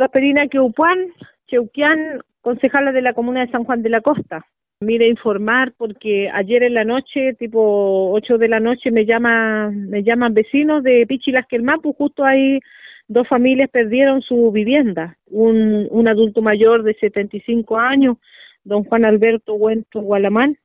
[0.00, 1.12] Prosperina Queupuán,
[1.46, 4.46] Cheuquián, concejala de la comuna de San Juan de la Costa.
[4.80, 10.02] Mire, informar porque ayer en la noche, tipo 8 de la noche, me llama, me
[10.02, 12.60] llaman vecinos de Pichilas Quelmapu, justo ahí
[13.08, 15.18] dos familias perdieron su vivienda.
[15.26, 18.16] Un, un adulto mayor de 75 años,
[18.64, 20.56] don Juan Alberto Huento Gualamán,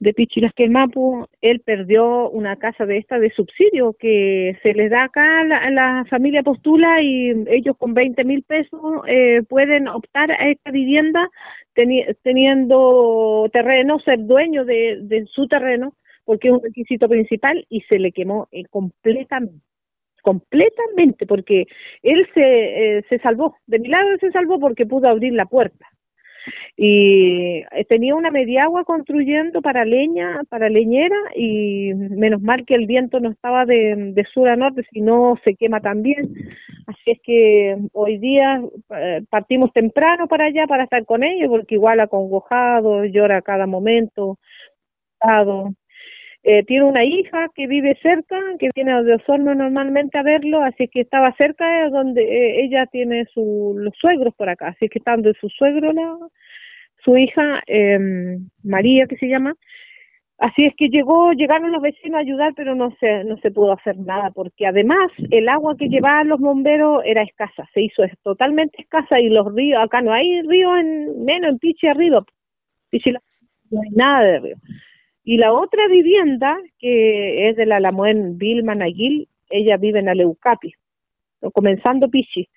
[0.00, 5.04] de Pichilas Quelmapu, él perdió una casa de esta de subsidio que se les da
[5.04, 10.48] acá, la, la familia postula y ellos con 20 mil pesos eh, pueden optar a
[10.48, 11.28] esta vivienda
[12.22, 15.94] teniendo terreno, ser dueño de, de, su terreno,
[16.24, 19.62] porque es un requisito principal y se le quemó eh, completamente
[20.22, 21.64] completamente porque
[22.02, 25.86] él se, eh, se salvó, de milagro se salvó porque pudo abrir la puerta
[26.76, 32.74] y eh, tenía una media agua construyendo para leña, para leñera y menos mal que
[32.74, 36.34] el viento no estaba de, de sur a norte, si no se quema también.
[36.86, 38.62] Así es que hoy día
[38.96, 44.38] eh, partimos temprano para allá para estar con ellos porque igual acongojado, llora cada momento.
[46.42, 50.88] Eh, tiene una hija que vive cerca, que viene de Osorno normalmente a verlo, así
[50.88, 55.00] que estaba cerca de donde eh, ella tiene su, los suegros por acá, así que
[55.00, 56.16] estando su suegro, la,
[57.04, 59.54] su hija, eh, María, que se llama,
[60.40, 63.72] Así es que llegó, llegaron los vecinos a ayudar, pero no se, no se pudo
[63.72, 68.80] hacer nada, porque además el agua que llevaban los bomberos era escasa, se hizo totalmente
[68.80, 72.24] escasa y los ríos, acá no hay río en, menos en Pichi arriba,
[72.88, 74.56] Pichi no hay nada de río.
[75.30, 80.74] Y la otra vivienda, que es de la Lamuén Vilma Naguil, ella vive en Aleucapi,
[81.52, 82.48] comenzando Pichi.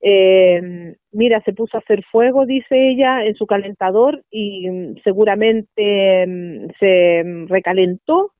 [0.00, 6.24] Eh, mira, se puso a hacer fuego, dice ella, en su calentador y mm, seguramente
[6.28, 8.30] mm, se recalentó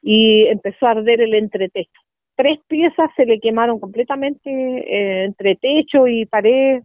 [0.00, 2.00] y empezó a arder el entretecho.
[2.36, 6.80] Tres piezas se le quemaron completamente eh, entre techo y pared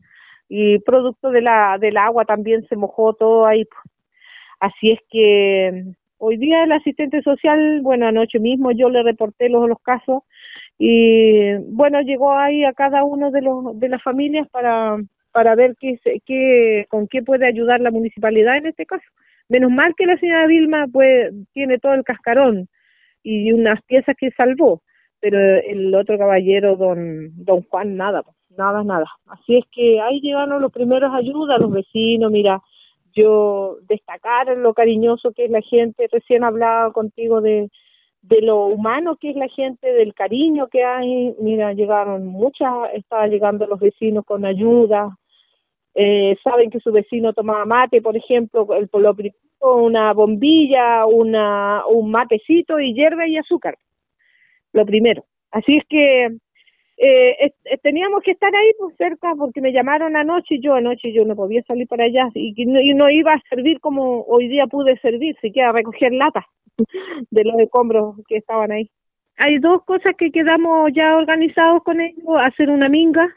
[0.49, 3.65] y producto de la, del agua también se mojó todo ahí.
[4.59, 9.67] Así es que Hoy día el asistente social, bueno, anoche mismo yo le reporté los,
[9.67, 10.21] los casos
[10.77, 14.97] y bueno, llegó ahí a cada uno de los de las familias para
[15.31, 19.03] para ver qué, qué con qué puede ayudar la municipalidad en este caso.
[19.49, 22.69] Menos mal que la señora Vilma pues tiene todo el cascarón
[23.23, 24.83] y unas piezas que salvó,
[25.19, 28.21] pero el otro caballero, don don Juan, nada,
[28.55, 29.07] nada, nada.
[29.25, 32.61] Así es que ahí llegaron los primeros ayudas, los vecinos, mira,
[33.13, 37.69] yo destacar lo cariñoso que es la gente, recién hablaba contigo de,
[38.21, 43.29] de lo humano que es la gente, del cariño que hay, mira, llegaron muchas, estaban
[43.29, 45.17] llegando los vecinos con ayuda,
[45.93, 49.15] eh, saben que su vecino tomaba mate, por ejemplo, el lo
[49.61, 53.77] una bombilla, una, un matecito y hierba y azúcar,
[54.73, 55.25] lo primero.
[55.51, 56.29] Así es que
[56.97, 61.25] eh, teníamos que estar ahí pues cerca porque me llamaron anoche y yo anoche yo
[61.25, 64.97] no podía salir para allá y, y, no, iba a servir como hoy día pude
[64.99, 66.45] servir, siquiera recoger latas
[67.31, 68.89] de los escombros que estaban ahí.
[69.37, 73.27] Hay dos cosas que quedamos ya organizados con ellos, hacer una minga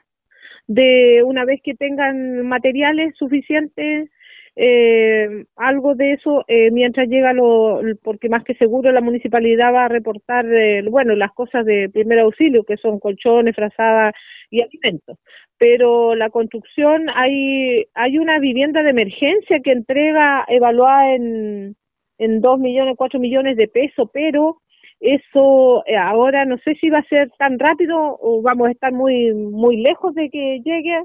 [0.66, 4.10] de una vez que tengan materiales suficientes
[4.56, 9.86] eh, algo de eso eh, mientras llega lo, porque más que seguro la municipalidad va
[9.86, 14.14] a reportar, eh, bueno, las cosas de primer auxilio, que son colchones, frazadas
[14.50, 15.18] y alimentos.
[15.58, 21.76] Pero la construcción, hay, hay una vivienda de emergencia que entrega evaluada en,
[22.18, 24.58] en 2 millones, 4 millones de pesos, pero
[25.00, 28.92] eso eh, ahora no sé si va a ser tan rápido o vamos a estar
[28.92, 31.04] muy muy lejos de que llegue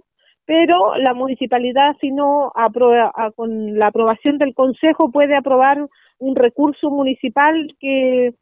[0.49, 5.77] pero la municipalidad, si no, aprueba, con la aprobación del Consejo, puede aprobar
[6.17, 8.33] un recurso municipal que,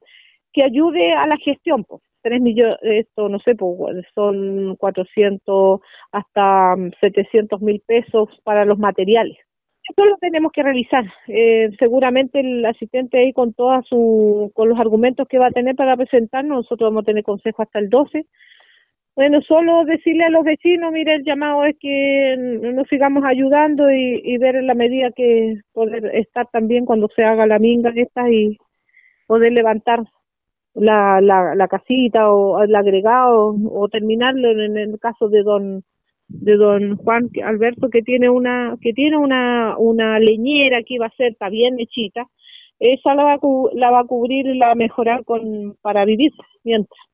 [0.54, 1.84] que ayude a la gestión.
[1.84, 2.02] Pues.
[2.22, 5.82] Tres millones, esto no sé, pues, son 400
[6.14, 9.38] hasta 700 mil pesos para los materiales.
[9.90, 11.04] Esto lo tenemos que realizar.
[11.28, 15.76] Eh, seguramente el asistente ahí con todas su, con los argumentos que va a tener
[15.76, 18.26] para presentarnos, nosotros vamos a tener consejo hasta el 12
[19.18, 24.38] bueno, solo decirle a los vecinos, mire, el llamado es que nos sigamos ayudando y,
[24.38, 28.60] ver en la medida que poder estar también cuando se haga la minga esta y
[29.26, 30.04] poder levantar
[30.76, 35.84] la, la, casita o el agregado o terminarlo en el caso de don
[36.28, 41.16] de don Juan Alberto que tiene una que tiene una una leñera que iba a
[41.18, 42.28] ser está bien hechita
[42.80, 43.40] esa la va
[43.74, 46.32] la va a cubrir y la va a mejorar con para vivir
[46.64, 47.07] mientras